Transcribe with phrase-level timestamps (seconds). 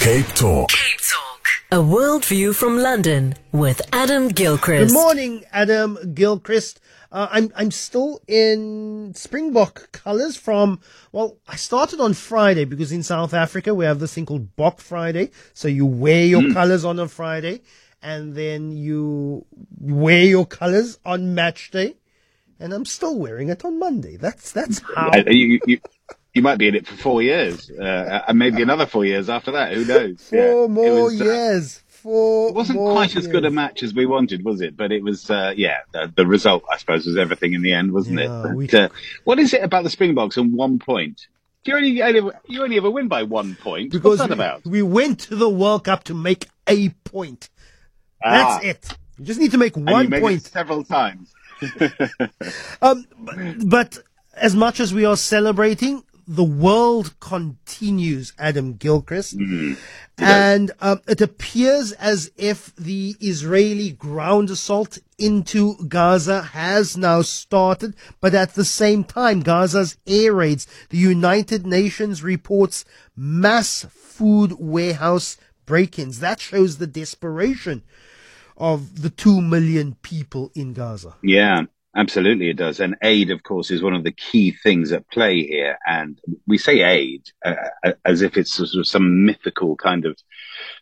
[0.00, 0.70] Cape Talk.
[0.70, 1.46] Cape Talk.
[1.72, 4.88] A worldview from London with Adam Gilchrist.
[4.88, 6.80] Good morning, Adam Gilchrist.
[7.12, 10.80] Uh, I'm I'm still in Springbok colours from
[11.12, 14.80] well, I started on Friday because in South Africa we have this thing called Bok
[14.80, 15.30] Friday.
[15.52, 16.52] So you wear your Hmm.
[16.52, 17.60] colours on a Friday
[18.02, 19.44] and then you
[19.78, 21.96] wear your colours on match day.
[22.58, 24.16] And I'm still wearing it on Monday.
[24.16, 25.78] That's that's how you, you,
[26.34, 29.52] you might be in it for four years, uh, and maybe another four years after
[29.52, 29.72] that.
[29.74, 30.22] Who knows?
[30.28, 30.66] four Yeah.
[30.68, 31.80] more was, uh, years.
[31.88, 34.76] Four it wasn't quite as good a match as we wanted, was it?
[34.76, 37.92] But it was, uh, yeah, the, the result, I suppose, was everything in the end,
[37.92, 38.54] wasn't Yeah, it?
[38.54, 38.88] we- But, uh,
[39.24, 41.26] what is it about the Springboks and one point?
[41.62, 43.92] Do you only, only you only ever win by one point?
[43.92, 44.64] Because What's that we, about?
[44.64, 47.50] we went to the World Cup to make a point.
[48.24, 48.98] Ah, That's it.
[49.18, 50.42] You just need to make one made it point.
[50.42, 51.34] several times.
[52.80, 53.36] Um, but,
[53.68, 53.98] but
[54.34, 59.36] as much as we are celebrating, the world continues, Adam Gilchrist.
[60.16, 67.96] And um, it appears as if the Israeli ground assault into Gaza has now started,
[68.20, 72.84] but at the same time, Gaza's aid raids, the United Nations reports
[73.16, 76.20] mass food warehouse break-ins.
[76.20, 77.82] That shows the desperation
[78.56, 81.16] of the two million people in Gaza.
[81.22, 81.62] Yeah,
[81.96, 82.80] absolutely, it does.
[82.80, 85.78] And aid, of course, is one of the key things at play here.
[85.86, 90.18] And we say aid uh, uh, as if it's sort of some mythical kind of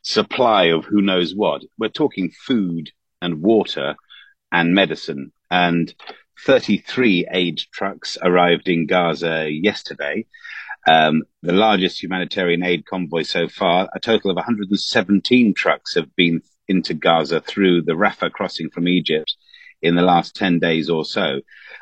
[0.03, 1.63] supply of who knows what.
[1.79, 2.91] We're talking food
[3.23, 3.97] and water
[4.53, 5.33] and medicine.
[5.51, 5.93] And
[6.45, 10.27] 33 aid trucks arrived in Gaza yesterday.
[10.87, 13.89] Um, the largest humanitarian aid convoy so far.
[13.95, 19.35] A total of 117 trucks have been into Gaza through the Rafah crossing from Egypt
[19.83, 21.41] in the last 10 days or so.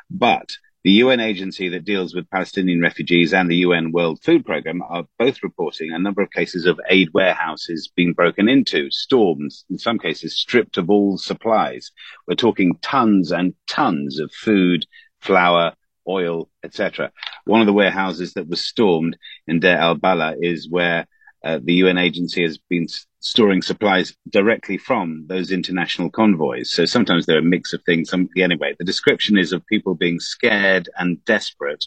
[0.09, 0.49] But
[0.83, 5.05] the UN agency that deals with Palestinian refugees and the UN World Food Programme are
[5.19, 9.99] both reporting a number of cases of aid warehouses being broken into, stormed, in some
[9.99, 11.91] cases stripped of all supplies.
[12.25, 14.85] We're talking tons and tons of food,
[15.19, 15.73] flour,
[16.07, 17.11] oil, etc.
[17.43, 21.05] One of the warehouses that was stormed in Deir al Balah is where
[21.43, 22.87] uh, the UN agency has been
[23.19, 26.71] storing supplies directly from those international convoys.
[26.71, 28.09] So sometimes they're a mix of things.
[28.09, 31.85] Some, anyway, the description is of people being scared and desperate.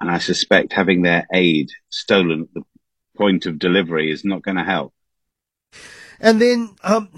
[0.00, 2.62] And I suspect having their aid stolen at the
[3.16, 4.92] point of delivery is not going to help.
[6.20, 7.10] And then um,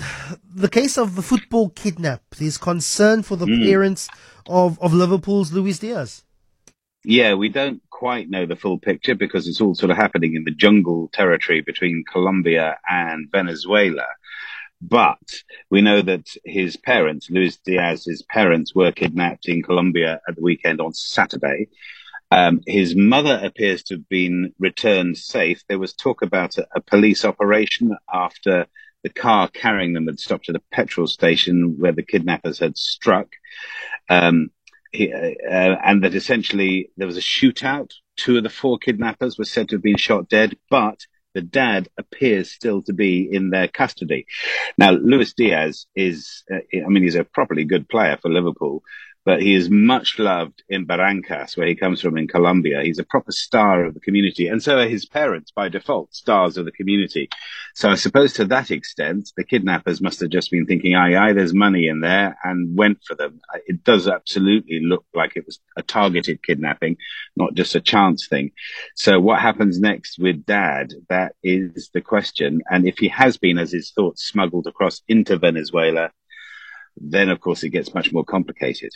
[0.53, 2.23] the case of the football kidnap.
[2.37, 3.65] There's concern for the Mm.
[3.65, 4.09] parents
[4.47, 6.25] of, of Liverpool's Luis Diaz.
[7.11, 10.45] Yeah, we don't quite know the full picture because it's all sort of happening in
[10.45, 14.05] the jungle territory between Colombia and Venezuela.
[14.83, 20.43] But we know that his parents, Luis Diaz's parents, were kidnapped in Colombia at the
[20.43, 21.69] weekend on Saturday.
[22.31, 25.63] Um, his mother appears to have been returned safe.
[25.67, 28.67] There was talk about a, a police operation after
[29.03, 33.29] the car carrying them had stopped at a petrol station where the kidnappers had struck.
[34.11, 34.51] Um,
[34.93, 37.91] he, uh, and that essentially there was a shootout.
[38.17, 40.99] Two of the four kidnappers were said to have been shot dead, but
[41.35, 44.27] the dad appears still to be in their custody.
[44.77, 48.83] Now, Luis Diaz is, uh, I mean, he's a properly good player for Liverpool,
[49.29, 52.81] but he is much loved in Barrancas, where he comes from in Colombia.
[52.83, 54.49] He's a proper star of the community.
[54.49, 57.29] And so are his parents, by default, stars of the community.
[57.75, 61.35] So I suppose to that extent, the kidnappers must have just been thinking, aye, aye,
[61.35, 63.43] there's money in there and went for them.
[63.67, 66.97] It does absolutely look like it was a targeted kidnapping,
[67.37, 68.53] not just a chance thing.
[68.95, 70.95] So what happens next with dad?
[71.11, 72.63] That is the question.
[72.71, 76.13] And if he has been, as his thoughts, smuggled across into Venezuela,
[77.01, 78.91] then of course it gets much more complicated.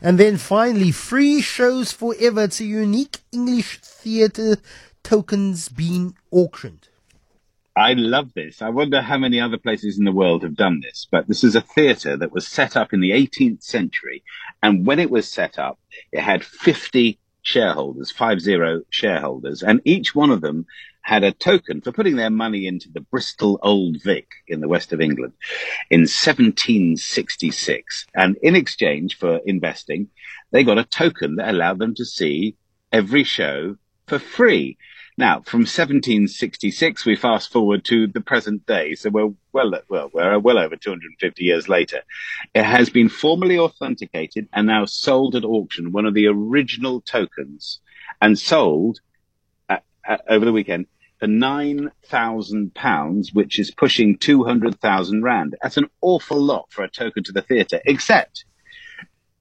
[0.00, 2.44] And then finally, free shows forever.
[2.44, 4.56] It's a unique English theatre
[5.02, 6.88] tokens being auctioned.
[7.76, 8.62] I love this.
[8.62, 11.56] I wonder how many other places in the world have done this, but this is
[11.56, 14.22] a theatre that was set up in the 18th century.
[14.62, 15.80] And when it was set up,
[16.12, 20.66] it had 50 shareholders, five zero shareholders, and each one of them
[21.04, 24.92] had a token for putting their money into the Bristol Old Vic in the west
[24.92, 25.34] of England
[25.90, 28.06] in 1766.
[28.14, 30.08] And in exchange for investing,
[30.50, 32.56] they got a token that allowed them to see
[32.90, 34.78] every show for free.
[35.18, 38.94] Now, from 1766, we fast forward to the present day.
[38.94, 42.00] So we're well, well, we're well over 250 years later.
[42.54, 47.80] It has been formally authenticated and now sold at auction, one of the original tokens,
[48.20, 49.00] and sold
[49.68, 49.78] uh,
[50.08, 50.86] uh, over the weekend
[51.24, 55.56] for nine thousand pounds, which is pushing 200,000 rand.
[55.62, 58.44] That's an awful lot for a token to the theatre, except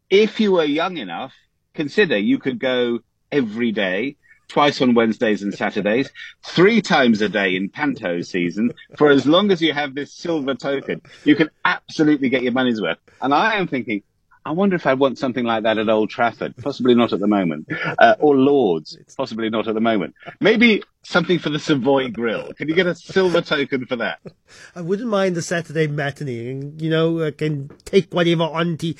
[0.10, 1.34] if you were young enough,
[1.74, 3.00] consider you could go
[3.34, 4.16] every day
[4.48, 6.10] twice on Wednesdays and Saturdays,
[6.46, 8.72] three times a day in Panto season.
[8.98, 12.82] For as long as you have this silver token, you can absolutely get your money's
[12.82, 13.00] worth.
[13.22, 14.04] And I am thinking,
[14.46, 16.56] I wonder if I want something like that at Old Trafford.
[16.58, 17.68] Possibly not at the moment.
[17.98, 18.98] Uh, or Lords.
[19.16, 20.16] Possibly not at the moment.
[20.42, 22.54] Maybe something for the Savoy Grill.
[22.54, 24.20] Can you get a silver token for that?
[24.76, 26.62] I wouldn't mind the Saturday matinee.
[26.78, 28.98] You know, I can take whatever auntie,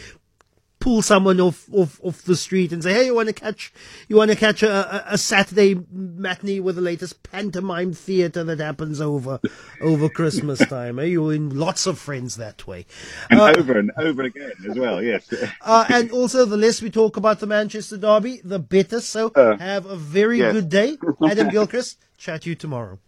[0.84, 3.72] pull someone off, off, off the street and say, hey, you want to catch,
[4.10, 4.70] you want to catch a,
[5.10, 9.40] a, a Saturday matinee with the latest pantomime theatre that happens over,
[9.80, 11.00] over Christmas time.
[11.00, 11.06] Eh?
[11.06, 12.86] You'll win lots of friends that way.
[13.30, 15.34] And over and over again as well, yes.
[15.62, 19.00] Uh, and also, the less we talk about the Manchester Derby, the better.
[19.00, 20.52] So Uh, have a very yes.
[20.54, 20.98] good day.
[21.30, 23.00] Adam Gilchrist, chat to you tomorrow.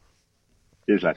[0.87, 1.13] Cheers, lad.